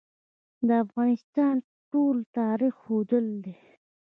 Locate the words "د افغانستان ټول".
0.67-2.17